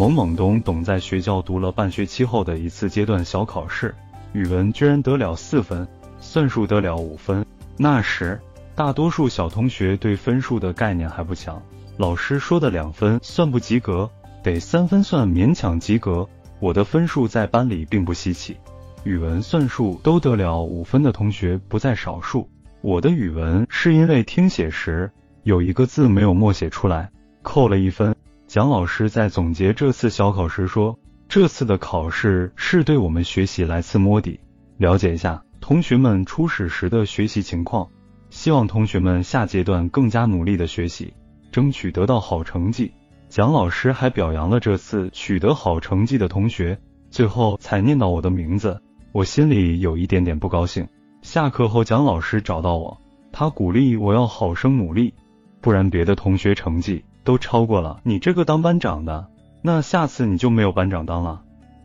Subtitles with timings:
[0.00, 3.94] 懵懵懂懂在学校读了半学期后的一次阶段小考试，
[4.32, 5.86] 语文居然得了四分，
[6.20, 7.44] 算术得了五分。
[7.76, 8.40] 那时，
[8.74, 11.62] 大多数小同学对分数的概念还不强，
[11.98, 14.08] 老师说的两分算不及格，
[14.42, 16.26] 得三分算勉强及格。
[16.60, 18.56] 我的分数在班里并不稀奇，
[19.04, 22.48] 语文、算术都得了五分的同学不在少数。
[22.80, 27.10] 我的语文是因为听写时有一个字没有默写出来，
[27.42, 28.16] 扣了一分。
[28.50, 30.98] 蒋老师在总结这次小考时说
[31.30, 34.40] ：“这次的考试是对我们学习来次摸底，
[34.76, 37.88] 了解一下同学们初始时的学习情况，
[38.28, 41.14] 希望同学们下阶段更加努力的学习，
[41.52, 42.92] 争取得到好成绩。”
[43.30, 46.76] 蒋老师还表扬了这次取得好成绩的同学，
[47.08, 48.82] 最后才念到我的名字，
[49.12, 50.88] 我心里有一点点不高兴。
[51.22, 55.14] 下课后，蒋老师找到我，他鼓励我要好生努力，
[55.60, 57.04] 不然别的同学成绩。
[57.24, 59.28] 都超过了你这个当班长的，
[59.62, 61.42] 那下次你就没有班长当了。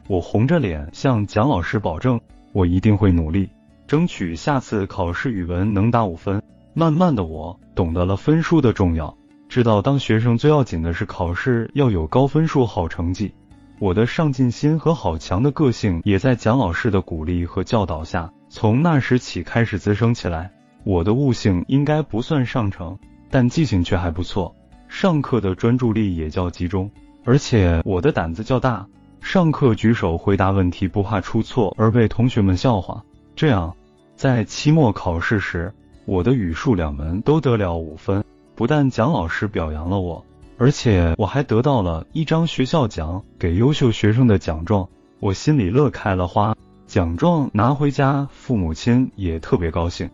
[0.08, 2.20] 我红着脸向蒋老师保证，
[2.54, 3.50] 我一定会努力，
[3.88, 6.42] 争取下次考试语文能打五分。
[6.74, 9.18] 慢慢的，我懂得了分数的重要，
[9.50, 13.34] 知道当学生最要紧的是考试要有高分数、好成绩。
[13.80, 20.52] 我的上进心和好强的个性也在蒋老师的鼓励和教导下，从那时起开始滋生起来。
[20.84, 22.98] 我的悟性应该不算上乘，
[23.30, 24.56] 但记性却还不错。
[24.98, 26.90] 上课的专注力也较集中，
[27.26, 28.88] 而且我的胆子较大，
[29.20, 33.04] 上课举手回答问题不怕出错而被同学们笑话。
[33.36, 33.76] 这样，
[34.16, 35.74] 在期末考试时，
[36.06, 38.24] 我的语数两门都得了五分。
[38.56, 40.24] 不但蒋老师表扬了我，
[40.58, 44.88] 而且我还得到了一张学校奖给优秀学生的奖状，
[45.20, 46.56] 我心里乐开了花。
[46.88, 50.09] 奖状拿回家，父母亲也特别高兴。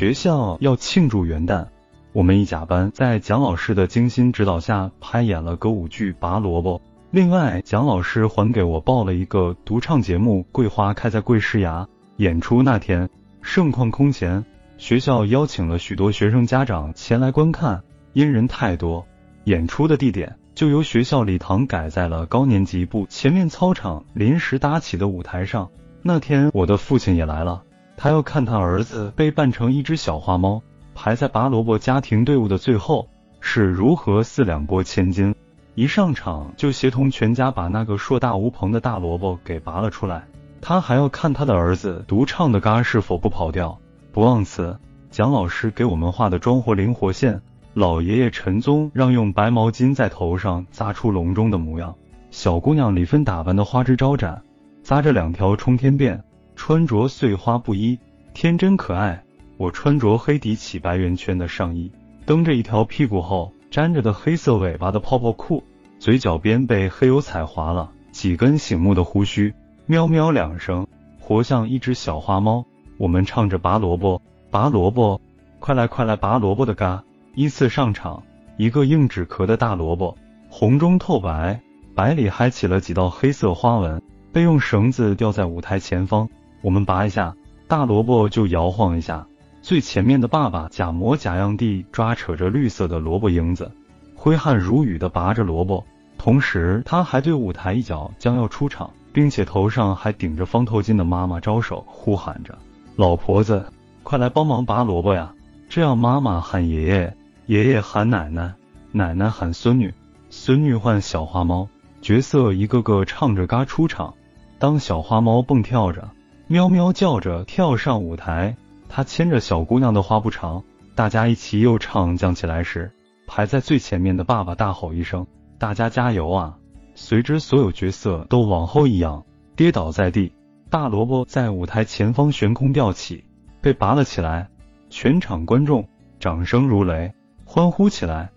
[0.00, 1.66] 学校要庆祝元旦，
[2.14, 6.78] 我们一甲班在蒋老师的精心指导下排演了歌舞剧《拔萝卜》。
[7.10, 11.82] 另外，蒋老师还给我报了一个独唱节目《桂花开在桂枝芽》。
[12.16, 13.10] 演出那天
[13.42, 14.42] 盛况空前，
[14.78, 17.82] 学校邀请了许多学生家长前来观看。
[18.14, 19.06] 因人太多，
[19.44, 25.68] 演出的地点就由学校礼堂改在了高年级部前面操场临时搭起的舞台上。
[26.00, 27.64] 那天，我的父亲也来了。
[28.02, 30.62] 他要看他儿子被扮成一只小花猫，
[30.94, 33.06] 排在拔萝卜家庭队伍的最后，
[33.40, 35.34] 是如何四两拨千斤，
[35.74, 40.26] 一上场就协同全家把那个硕大无朋的大萝卜给拔了出来。
[40.62, 43.78] 他还要看他的儿子独唱的嘎是否不跑调。
[44.12, 44.78] 不忘词，
[45.10, 47.42] 蒋老师给我们画的装活灵活现，
[47.74, 51.94] 老爷爷陈宗让用白毛巾在头上扎出笼中的模样，
[52.30, 54.42] 小姑娘李芬打扮的花枝招展，
[54.82, 56.18] 扎着两条冲天辫。
[56.62, 57.98] 穿着碎花布衣，
[58.34, 59.24] 天真可爱。
[59.56, 61.90] 我穿着黑底起白圆圈的上衣，
[62.26, 65.64] 蹬着一条屁股后粘着的黑色尾巴的泡泡裤，
[65.98, 69.54] 嘴角边被黑油彩划了几根醒目的胡须，
[69.86, 70.86] 喵喵两声，
[71.18, 72.66] 活像一只小花猫。
[72.98, 75.18] 我们唱着拔萝卜，拔萝卜，
[75.60, 77.02] 快来快来拔萝卜的嘎！
[77.34, 78.22] 依次上场，
[78.58, 80.14] 一个硬纸壳的大萝卜，
[80.50, 81.58] 红中透白，
[81.94, 86.28] 白里还起了几道黑色花纹，被用绳子吊在舞台前方。
[86.62, 87.34] 我们拔一下
[87.66, 89.26] 大萝卜就摇晃一下，
[89.62, 93.70] 最前面的爸爸假模假样地抓扯着绿色的萝卜缨子，
[94.14, 95.84] 挥汗如雨地拔着萝卜，
[96.18, 102.58] 同时他还对舞台一角将要出场，并且头上还顶着方头巾的妈妈招手呼喊着
[102.96, 103.64] ：“老婆子，
[104.02, 105.32] 快来帮忙拔萝卜呀！”
[105.70, 107.16] 这样妈妈喊爷爷，
[107.46, 108.52] 爷爷喊奶奶，
[108.92, 109.94] 奶奶喊孙女，
[110.28, 111.68] 孙女唤小花猫，
[112.02, 114.14] 角色一个个唱着嘎出场。
[114.58, 116.08] 当小花猫蹦跳着。
[116.52, 118.56] 喵喵叫着跳上舞台，
[118.88, 120.64] 他牵着小姑娘的花布长，
[120.96, 122.90] 大家一起又唱将起来时，
[123.28, 125.24] 排在最前面的爸爸大吼一声
[125.60, 126.58] ：“大家加油啊！”
[126.96, 129.24] 随之所有角色都往后一仰，
[129.54, 130.32] 跌倒在地。
[130.68, 133.24] 大萝卜在舞台前方悬空吊起，
[133.60, 134.48] 被拔了起来，
[134.88, 135.88] 全场观众
[136.18, 137.12] 掌声如雷，
[137.44, 138.28] 欢呼起来。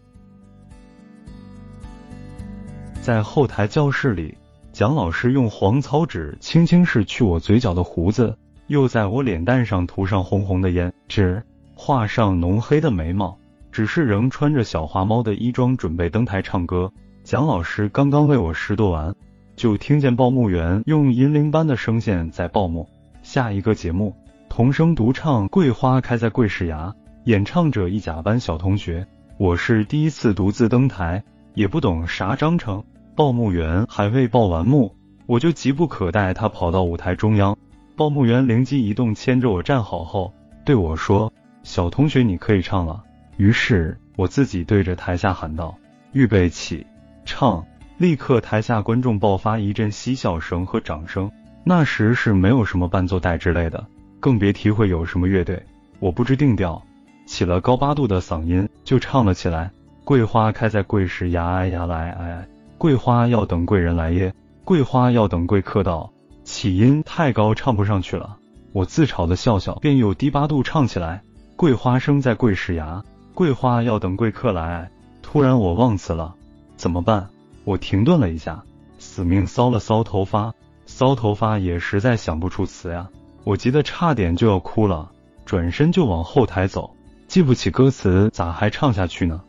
[3.02, 4.38] 在后台教室里。
[4.74, 8.36] 蒋老师用黄草纸轻轻拭去我嘴角的胡子，
[8.66, 11.44] 又在我脸蛋上涂上红红的胭脂，
[11.76, 13.38] 画上浓黑的眉毛。
[13.72, 16.92] 只是仍穿着小花猫的衣装，准备登台唱歌。
[17.24, 19.14] 蒋老师刚刚为我拾掇完，
[19.56, 22.90] 就听见报幕员用银铃般的声线在报幕。
[23.22, 24.16] 下一个节目，
[24.50, 26.88] 童声独唱《桂花开在桂市崖》，
[27.26, 29.06] 演唱者一甲班小同学。
[29.38, 31.24] 我是第一次独自登台，
[31.54, 32.84] 也不懂啥章程。
[33.16, 34.96] 报幕员还未报完幕，
[35.28, 36.34] 我就急不可待。
[36.34, 37.56] 他跑到舞台中央，
[37.96, 40.34] 报幕员灵机一动，牵着我站好后
[40.66, 41.32] 对我说
[41.62, 43.04] ：“小同学，你可以唱了。”
[43.38, 45.76] 于是我自己对着台下喊道
[46.12, 46.86] ：“预备起，
[47.24, 47.64] 唱！
[48.00, 51.30] 立刻台下观众爆发一阵嬉笑声和掌声。
[51.64, 53.86] 那时是没有什么伴奏带之类的，
[54.20, 55.62] 更别提会有什么乐队。
[56.00, 56.82] 我不知定调，
[57.28, 59.70] 起了高八度的嗓音就唱了起来。
[60.04, 64.34] 桂花开在桂时呀哎呀来哎，桂花要等贵人来耶，
[64.66, 66.12] 桂花要等贵客到。
[66.44, 68.38] 起音太高唱不上去了，
[68.74, 71.24] 我自嘲的笑笑，便又低八度唱起来。
[71.56, 73.02] 桂花生在桂石崖，
[73.34, 74.92] 桂花要等贵客来。
[75.22, 76.36] 突然我忘词了，
[76.76, 77.30] 怎么办？
[77.64, 78.64] 我停顿了一下，
[79.00, 80.54] 死命搔了搔头发，
[80.86, 83.10] 搔头发也实在想不出词呀。
[83.46, 85.12] 我急得差点就要哭了，
[85.46, 86.96] 转身就往后台走。
[87.28, 89.42] 记不起歌词，咋还唱下去呢？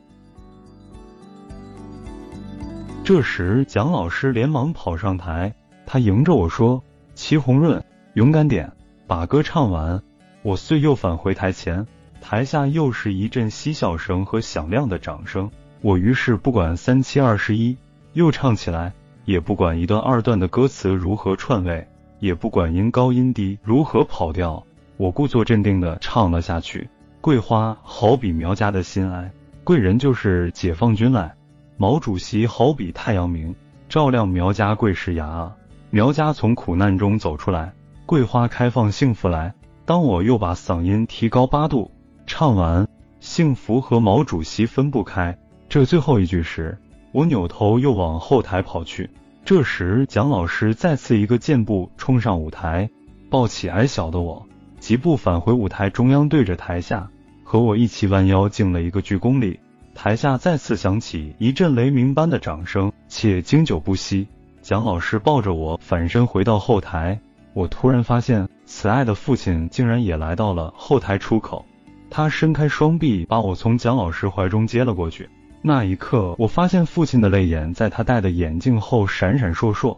[3.04, 5.54] 这时蒋老师连忙跑上台，
[5.84, 6.82] 他迎着我说
[7.14, 7.84] ：“齐红润，
[8.14, 8.72] 勇敢点，
[9.06, 10.02] 把歌唱完。”
[10.40, 11.86] 我遂又返回台前，
[12.22, 15.50] 台下又是一阵嬉笑声和响亮的掌声。
[15.82, 17.76] 我于是不管三七二十一。
[18.14, 18.94] 又唱起来，
[19.26, 21.86] 也不管一段二段的歌词如何串位，
[22.20, 24.64] 也不管音高音低如何跑调，
[24.96, 26.88] 我故作镇定的唱了下去。
[27.20, 29.30] 桂花好比苗家的心哀，
[29.62, 31.34] 贵人就是解放军来。
[31.76, 33.54] 毛主席好比太阳明，
[33.88, 35.52] 照亮苗家桂石崖。
[35.90, 37.72] 苗家从苦难中走出来，
[38.06, 39.54] 桂花开放幸福来。
[39.84, 41.90] 当我又把嗓音提高八度，
[42.26, 42.88] 唱完
[43.18, 45.36] 幸福和毛主席分不开
[45.68, 46.78] 这最后一句时。
[47.12, 49.10] 我扭头又往后台跑去，
[49.44, 52.88] 这时蒋老师再次一个箭步冲上舞台，
[53.30, 54.46] 抱起矮小的我，
[54.78, 57.10] 疾步返回舞台中央，对着台下
[57.42, 59.60] 和我一起弯腰敬了一个鞠躬礼。
[59.94, 64.26] 台下再次响起一阵雷鸣般的掌声，且经久不息。
[64.60, 67.18] 蒋老师抱着我反身回到后台，
[67.52, 71.64] 我突然发现慈爱的父亲竟然也来到了后台出口，
[72.10, 75.28] 他伸开双臂把我从蒋老师怀中接了过去。
[75.62, 79.96] 那一刻，我发现父亲的泪眼在他戴的眼镜后闪闪烁烁。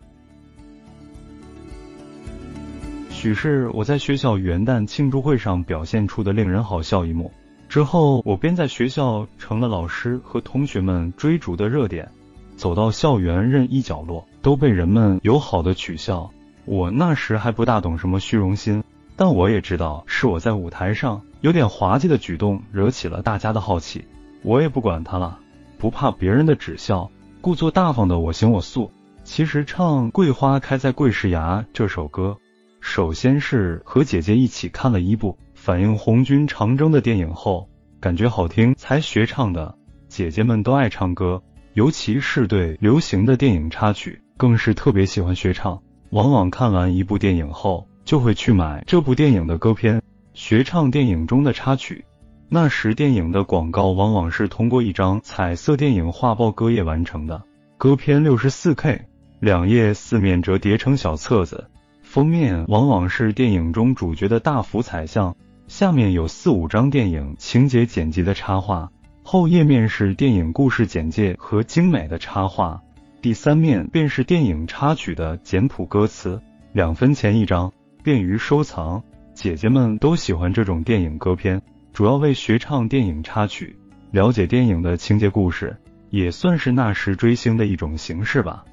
[3.11, 7.33] 许是我在学校元旦庆祝会上表现出的令人好笑一幕。
[7.69, 12.11] 之后，我便在学校成了老师和同学们追逐的热点，
[12.57, 16.31] 走到校园任意角落，都被人们友好的取笑。
[16.65, 18.83] 我那时还不大懂什么虚荣心，
[19.15, 24.05] 但我也知道是我在舞台上有点滑稽的举动惹起了大家的好奇，
[24.43, 25.39] 我也不管他了。
[25.79, 27.11] 不怕别人的指笑，
[27.41, 28.91] 故作大方的我行我素。
[29.25, 32.39] 其实唱《桂花开在桂石崖》这首歌，
[32.81, 35.37] 首先是和姐姐一起看了一部
[35.67, 37.69] 反映红军长征的电影后，
[37.99, 39.75] 感觉好听才学唱的。
[40.07, 41.43] 姐姐们都爱唱歌，
[41.75, 45.83] 尤其是对流行的电影插曲，更是特别喜欢学唱。
[46.11, 50.01] 往往看完一部电影后，就会去买这部电影的歌片，
[50.35, 52.05] 学唱电影中的插曲。
[52.49, 57.43] 那时电影的广告往往是通过一张彩色电影画报歌页完成的，
[57.77, 59.07] 歌片六十四 K，
[59.41, 61.69] 两页四面折叠成小册子，
[62.05, 65.37] 封面往往是电影中主角的大幅彩像，
[65.69, 68.91] 下面有四五张电影情节剪辑的插画，
[69.23, 72.81] 后页面是电影故事简介和精美的插画，
[73.21, 76.41] 第三面便是电影插曲的简谱歌词，
[76.73, 77.73] 两分钱一张，
[78.05, 79.03] 便于收藏。
[79.35, 81.61] 姐姐们都喜欢这种电影歌片。
[81.93, 83.77] 主要为学唱电影插曲，
[84.11, 85.77] 了解电影的情节故事，
[86.11, 88.65] 也算是那时追星的一种形式吧。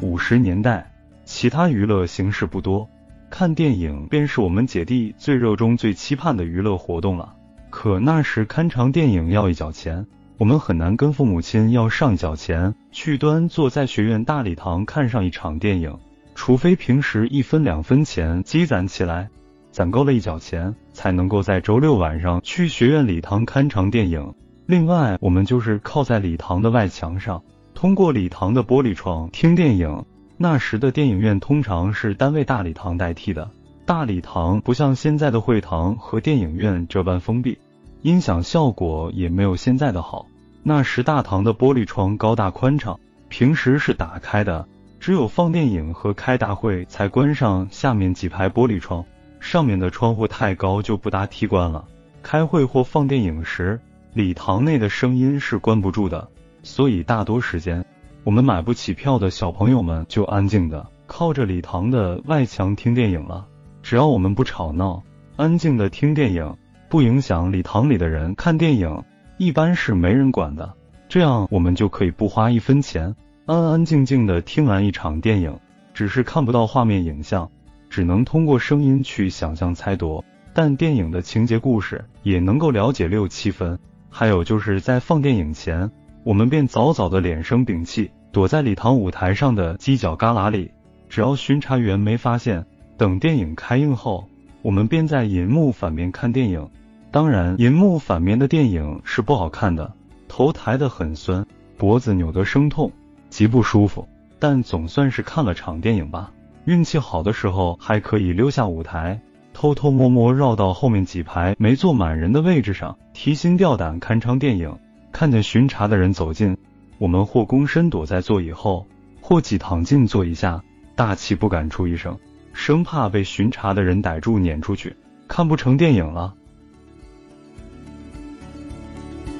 [0.00, 0.90] 五十年代，
[1.24, 2.88] 其他娱乐形式不多，
[3.32, 7.34] 看电影便是我们姐弟最热衷、最期盼的娱乐活动了。
[7.70, 15.98] 可那时看场电影要一角钱，我们很难跟父母亲要上一角钱去端坐在学院大礼堂看上一场电影，
[16.34, 19.30] 除非平时一分两分钱积攒起来。
[19.70, 24.34] 攒够了一角钱，才能够在周六晚上去学院礼堂看场电影。
[24.66, 30.04] 另外，我们就是靠在礼堂的外墙上，通过礼堂的玻璃窗听电影。
[30.36, 33.50] 那时的电影院通常是单位大礼堂代替的，
[33.86, 37.58] 大礼堂不像现在的会堂和电影院这般封闭，
[38.02, 40.26] 音响效果也没有现在的好。
[40.62, 42.98] 那时大堂的玻璃窗高大宽敞，
[43.28, 44.66] 平时是打开的，
[45.00, 49.04] 只有放电影和开大会才关上下面几排玻璃窗。
[49.40, 51.84] 上面的窗户太高，就不大替关了。
[52.22, 53.80] 开会或放电影时，
[54.14, 56.28] 礼堂内的声音是关不住的，
[56.62, 57.84] 所以大多时间，
[58.24, 63.48] 我们买不起票的小朋友们就安静的靠着礼堂的外墙听电影了。
[63.82, 65.02] 只要我们不吵闹，
[65.34, 66.56] 安静的听电影，
[66.88, 69.02] 不影响礼堂里的人看电影，
[69.38, 70.72] 一般是没人管的。
[71.08, 75.58] 这样我们就可以不花一分钱，安安静静的听完一场电影，
[75.92, 77.50] 只是看不到画面影像。
[77.90, 80.24] 只能通过声音去想象猜度，
[80.54, 83.78] 但电影的情节故事也能够了解六七分。
[84.08, 85.90] 还有就是在放电影前，
[86.24, 90.70] 我们便早早的脸生屏气，躲在礼堂舞台上的犄角旮旯里，
[91.08, 92.64] 只要巡查员没发现，
[92.96, 94.24] 等电影开映后，
[94.62, 96.68] 我们便在银幕反面看电影。
[97.10, 99.92] 当然，银幕反面的电影是不好看的，
[100.28, 101.44] 头抬得很酸，
[101.76, 102.92] 脖子扭得生痛，
[103.28, 104.06] 极不舒服。
[104.38, 106.32] 但总算是看了场电影吧。
[106.66, 109.20] 运气好的时候，还可以溜下舞台。
[109.52, 114.78] 偷偷摸摸绕到后面几排没坐满人的位置上，提心吊胆看场电影。
[115.12, 116.56] 看见巡查的人走近，
[116.98, 118.86] 我们或躬身躲在座椅后，
[119.20, 120.62] 或挤躺进座椅下，
[120.96, 122.18] 大气不敢出一声，
[122.52, 124.96] 生怕被巡查的人逮住撵出去，
[125.28, 126.34] 看不成电影了。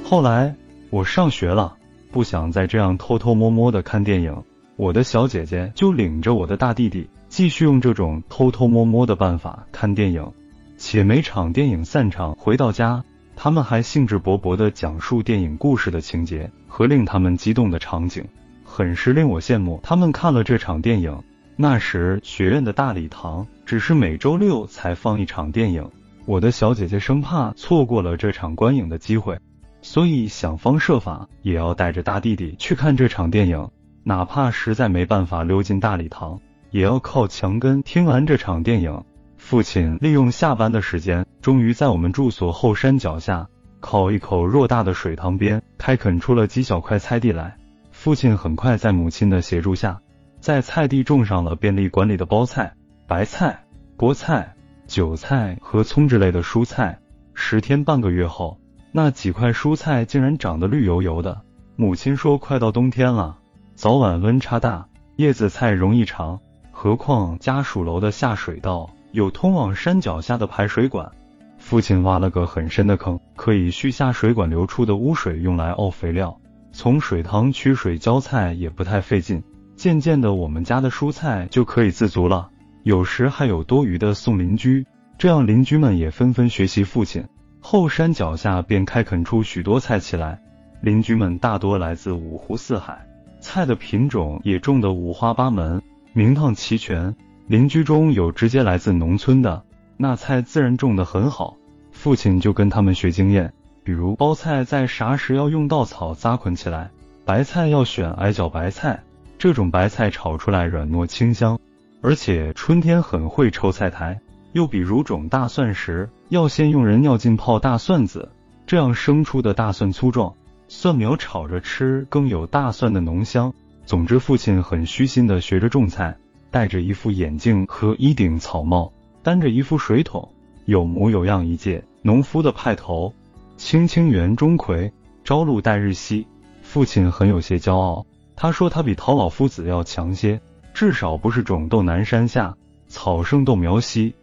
[0.05, 0.55] 后来
[0.91, 1.77] 我上学了，
[2.11, 4.45] 不想再这样偷偷摸摸的看电影，
[4.77, 7.09] 我的小姐姐就领着我的大弟弟。
[7.29, 10.33] 继续用这种偷偷摸摸的办法看电影，
[10.77, 13.03] 且每场电影散场回到家，
[13.43, 18.25] 他们还兴致勃勃地讲述电影故事的情节和令他们激动的场景，
[18.63, 19.81] 很是令我羡慕。
[19.83, 21.21] 他们看了这场电影，
[21.57, 25.91] 那时学院的大礼堂只是每周六才放一场电影，
[26.25, 29.37] 我的小姐姐生怕错过了这场观影的机会，
[29.81, 33.69] 所以想方设法也要带着大弟弟去看这场电影，
[34.05, 36.39] 哪怕实在没办法溜进大礼堂。
[36.71, 39.03] 也要靠墙根听完这场电影。
[39.43, 43.47] 父亲利用下班的时间，终于在我们住所后山脚下
[43.81, 47.59] 靠一口偌大的水塘边开垦出了几小块菜地来。
[47.91, 50.01] 父亲很快在母亲的协助下，
[50.41, 52.73] 在菜地种上了便利管理的包菜、
[53.07, 53.63] 白菜、
[53.99, 54.55] 菠菜、
[54.87, 56.99] 韭菜和葱之类的蔬菜。
[57.35, 58.59] 十天半个月后，
[58.91, 61.43] 那几块蔬菜竟然长得绿油油的。
[61.77, 63.37] 母亲说：“快到冬天了，
[63.75, 66.41] 早晚温差大，叶子菜容易长。”
[66.75, 71.13] 何况家属楼的下水道有通往山脚下的排水管，
[71.59, 76.39] 父亲挖了个很深的坑，可以蓄下水管流出的污水，用来沤肥料。
[76.73, 79.43] 从水塘取水浇菜也不太费劲。
[79.77, 82.49] 渐渐的，我们家的蔬菜就可以自足了，
[82.85, 84.87] 有时还有多余的送邻居。
[85.19, 87.25] 这样邻居们也纷纷学习父亲，
[87.61, 90.41] 后山脚下便开垦出许多菜起来。
[90.81, 93.07] 邻居们大多来自五湖四海，
[93.41, 95.83] 菜的品种也种得五花八门。
[96.15, 97.15] 名堂齐全，
[97.53, 99.63] 邻居中有直接来自农村的，
[99.99, 101.59] 那菜自然种的很好。
[101.91, 103.53] 父亲就跟他们学经验，
[103.85, 106.91] 比如包菜在啥时要用稻草扎捆起来，
[107.27, 109.03] 白菜要选矮脚白菜，
[109.37, 111.59] 这种白菜炒出来软糯清香，
[112.01, 114.19] 而且春天很会抽菜苔。
[114.53, 118.31] 又比如种大蒜时，要先用人尿浸泡大蒜子，
[118.67, 120.33] 这样生出的大蒜粗壮，
[120.69, 123.53] 蒜苗炒着吃更有大蒜的浓香。
[123.85, 126.17] 总之，父亲很虚心的学着种菜，
[126.53, 128.93] 戴着一副眼镜和一顶草帽，
[129.23, 130.29] 担着一副水桶，
[130.67, 133.13] 有模有样一介农夫的派头。
[133.57, 134.93] 青青园中葵，
[135.25, 136.27] 朝露待日晞。
[136.61, 138.05] 父亲很有些骄傲，
[138.37, 140.41] 他说他比陶老夫子要强些，
[140.75, 142.55] 至少不是种豆南山下，
[142.87, 144.15] 草生豆苗稀。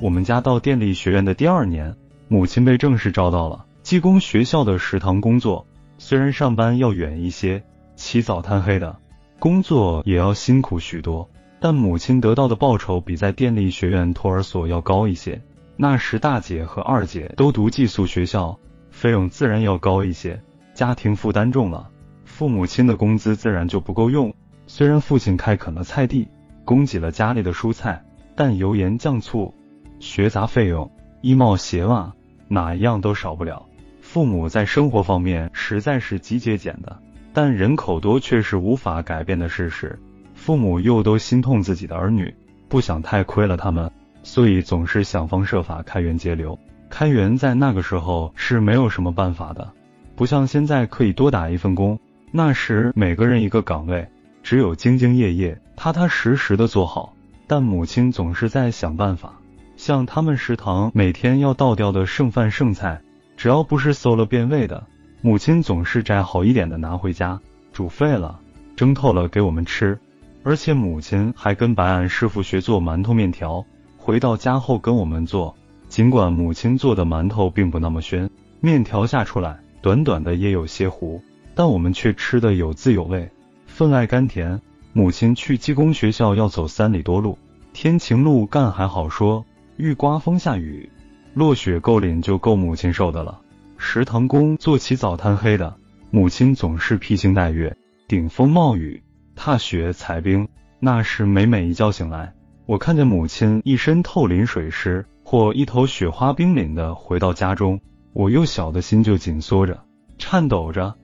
[0.00, 1.94] 我们家到电力学院的第二年，
[2.28, 5.66] 母亲被正式招到了技工学校的食堂工作。
[5.98, 7.62] 虽然上班要远一些，
[7.94, 8.96] 起早贪黑的，
[9.40, 11.30] 工作也要辛苦许多，
[11.60, 15.40] 但母亲得到的报酬比在电力学院托儿所要高一些。
[15.76, 18.58] 那时大姐和二姐都读寄宿学校，
[18.90, 20.42] 费用自然要高一些，
[20.74, 21.88] 家庭负担重了，
[22.24, 24.34] 父母亲的工资自然就不够用。
[24.66, 26.26] 虽然父亲开垦了菜地，
[26.64, 28.04] 供给了家里的蔬菜，
[28.34, 29.54] 但油盐酱醋、
[30.00, 30.90] 学杂费用、
[31.20, 32.12] 衣帽鞋袜，
[32.48, 33.64] 哪一样都少不了。
[34.00, 36.98] 父母在生活方面实在是极节俭的，
[37.40, 39.96] 但人口多却是无法改变的事实。
[40.34, 42.34] 父母又都心痛自己的儿女，
[42.68, 43.88] 不想太亏了他们，
[44.24, 46.58] 所以总是想方设法开源节流。
[46.90, 49.70] 开源在那个时候是没有什么办法的，
[50.16, 51.96] 不像现在可以多打一份工。
[52.32, 54.08] 那时每个人一个岗位，
[54.42, 57.14] 只有兢兢业业、踏踏实实的做好。
[57.46, 59.34] 但母亲总是在想办法，
[59.76, 63.00] 像他们食堂每天要倒掉的剩饭剩菜。
[63.36, 64.84] 只要不是馊了变味的，
[65.20, 67.40] 母亲总是摘好一点的拿回家，
[67.72, 68.38] 煮沸了、
[68.76, 69.98] 蒸透了给我们吃。
[70.44, 73.64] 而且母亲还跟白安师傅学做馒头面条，
[73.96, 75.54] 回到家后跟我们做。
[75.88, 81.20] 尽管母亲做的馒头并不那么宣，面条下出来短短的也有些糊，
[81.54, 83.28] 但我们却吃得有滋有味，
[83.66, 84.60] 分外甘甜。
[84.92, 87.36] 母亲去技工学校要走三里多路，
[87.72, 89.44] 天晴路干还好说，
[89.76, 90.88] 遇刮风下雨。
[91.34, 93.40] 落雪够淋就够母亲受的了。
[93.80, 95.76] 食堂工做起早贪黑的，
[96.10, 97.74] 母亲总是披星戴月，
[98.08, 99.02] 顶风冒雨，
[99.36, 100.46] 踏雪踩冰。
[100.80, 102.34] 那时每每一觉醒来，
[102.66, 107.80] 我看见母亲一身透淋水湿，或一头雪花冰凌的回到家中，
[108.12, 109.84] 我幼小的心就紧缩着，
[110.18, 110.94] 颤抖着。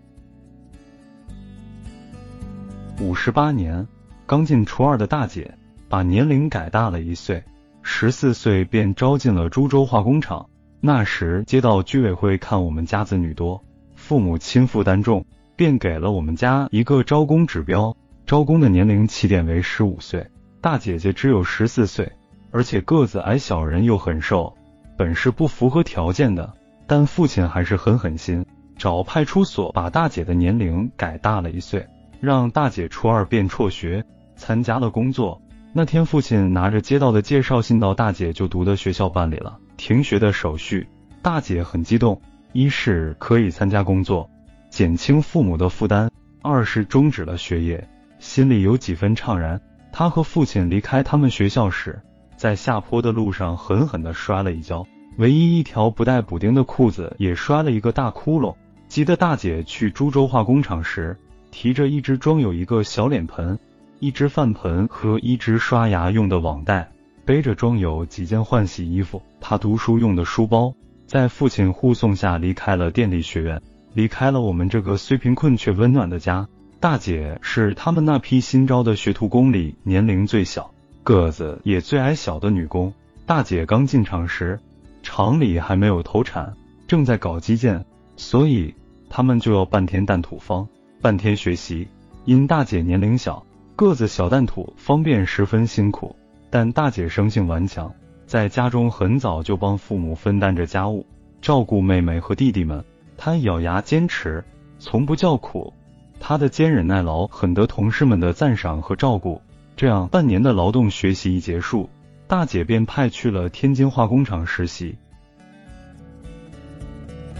[3.01, 3.87] 五十八年，
[4.27, 5.57] 刚进初二的大姐，
[5.89, 7.43] 把年龄改大了一岁，
[7.83, 10.51] 十四岁便招进了株洲化工厂。
[10.87, 13.65] 那时街道居委会看我们家子女多，
[13.95, 15.25] 父母亲负担重，
[15.57, 20.27] 便给了我们家一个招工指标，招工的年龄起点为十五岁。
[20.61, 22.13] 大姐姐只有十四岁，
[22.51, 24.55] 而且个子矮小，人又很瘦，
[24.99, 26.53] 本是不符合条件的。
[26.87, 28.45] 但父亲还是狠狠心，
[28.77, 31.87] 找派出所把大姐的年龄改大了一岁，
[32.21, 34.05] 让大姐初二便辍学，
[34.37, 35.41] 参加了工作。
[35.73, 39.61] 那天，父亲拿着街道的介绍信到大姐就读的学校办理了。
[39.77, 40.87] 停学的手续，
[41.23, 42.21] 大姐很激动，
[42.53, 44.29] 一是可以参加工作，
[44.71, 46.09] 减轻父母的负担；
[46.43, 47.89] 二是终止了学业，
[48.19, 49.61] 心里有几分怅然。
[49.93, 52.01] 她和父亲离开他们学校时，
[52.37, 54.87] 在下坡的路上狠狠地摔了一跤，
[55.19, 58.55] 唯一一条不带补丁的裤子也摔了一个大窟窿。
[58.89, 61.17] 急得大姐去株洲化工厂时，
[61.51, 63.59] 提着一只装有一个小脸盆、
[63.99, 66.91] 一只饭盆和一只刷牙用的网袋。
[67.25, 70.75] 背着装有几件换洗衣服、他读书用的书包，
[71.07, 73.63] 在父亲护送下离开了电力学院，
[73.95, 76.47] 离开了我们这个虽贫困却温暖的家。
[76.81, 80.71] 大姐是他们那批新招的学徒工里年龄最小、
[81.03, 82.93] 个子也最矮小的女工。
[83.25, 84.61] 大姐刚进厂时，
[85.03, 86.55] 厂里还没有投产，
[86.87, 88.75] 正在搞基建，所以
[89.09, 90.69] 他们就要半天担土方，
[91.01, 91.89] 半天学习。
[92.27, 96.17] 因大姐年龄小，个子小，担土方便十分辛苦。
[96.55, 97.93] 但大姐生性顽强，
[98.29, 101.05] 在家中很早就帮父母分担着家务，
[101.43, 102.85] 照顾妹妹和弟弟们。
[103.17, 104.45] 她咬牙坚持，
[104.79, 105.73] 从不叫苦。
[106.21, 109.43] 她的坚忍耐劳很得同事们的赞赏和照顾。
[109.75, 111.91] 这样半年的劳动学习一结束，
[112.29, 114.97] 大姐便派去了天津化工厂实习。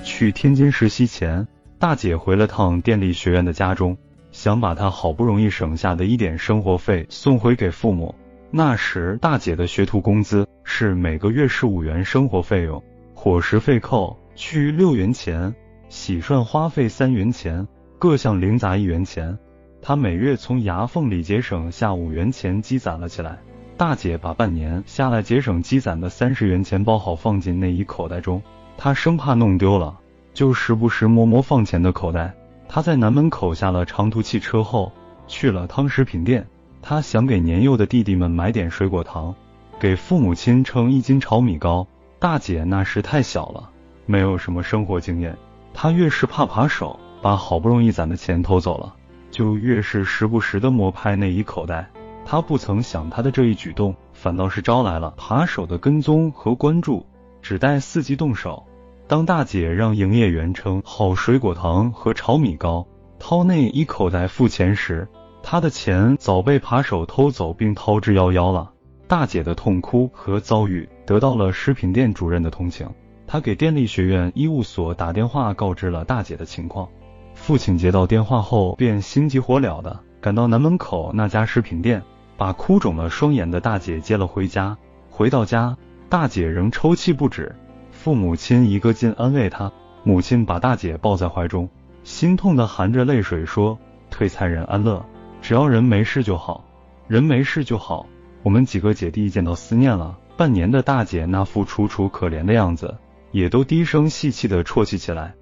[0.03, 1.47] 去天津实习前，
[1.79, 3.97] 大姐回了趟电力学院的家中，
[4.33, 8.13] 想把她好不容易省下的一点生活费送回给父母。
[8.51, 12.83] 那时大姐的学徒工资是每个月十五元生活费用，
[13.15, 15.55] 伙食费扣去六元钱，
[15.89, 17.67] 洗涮花费三元钱，
[17.99, 19.37] 各项零杂一元钱。
[19.83, 23.39] 她每月从牙缝里节省下五元钱积攒了起来。
[23.77, 28.41] 大姐把半年下来节省积攒的三十元钱包好放进内衣口袋中，
[28.77, 29.99] 她生怕弄丢了，
[30.33, 32.33] 就时不时摸摸放钱的口袋。
[32.69, 34.93] 她在南门口下了长途汽车后，
[35.27, 36.47] 去了汤食品店。
[36.87, 39.35] 他想给年幼的弟弟们买点水果糖，
[39.81, 41.87] 给父母亲称一斤炒米糕。
[42.19, 43.71] 大姐那时太小了，
[44.05, 45.35] 没有什么生活经验，
[45.73, 48.95] 她越是怕扒手把好不容易攒的钱偷走了，
[49.31, 51.89] 就越是时不时的摸拍内衣口袋。
[52.27, 57.07] 她不曾想，她的这一举动反倒是招来了扒手的跟踪和关注，
[57.41, 58.63] 只待伺机动手。
[59.09, 62.87] 当大姐让营业员称好水果糖和炒米糕，
[63.19, 65.09] 掏内衣口袋付钱时，
[65.47, 68.73] 他的钱早被扒手偷走并逃之夭夭了。
[69.07, 72.89] 大姐的痛哭和遭遇得到了食品店主任的同情，
[73.27, 76.89] 他给电力学院医务所打电话告知了大姐的情况。
[77.35, 82.03] 父亲接到电话后便心急火燎的赶到南门口那家食品店，
[82.39, 84.79] 把哭肿了双眼的大姐接了回家。
[85.11, 85.77] 回到家，
[86.09, 87.55] 大姐仍抽泣不止，
[87.91, 89.71] 父母亲一个劲安慰她。
[90.05, 91.69] 母亲把大姐抱在怀中，
[92.03, 93.79] 心痛的含着泪水说
[94.11, 95.05] ：“退菜人安乐。”
[95.45, 96.65] 只要人没事就好，
[97.07, 98.07] 人没事就好。
[98.43, 102.97] 我们几个姐弟见到思念了半年的大姐那副楚楚可怜的样子，
[103.31, 105.35] 也都低声细气的啜泣起来。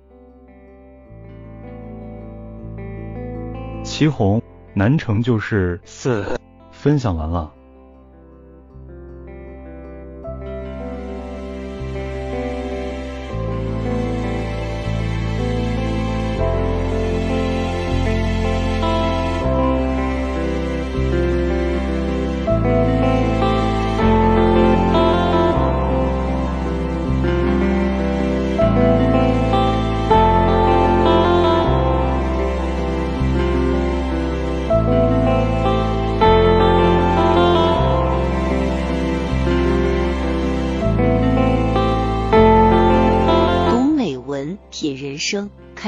[3.85, 4.43] 祁红，
[4.75, 6.27] 南城就是四，
[6.73, 7.55] 分享完了。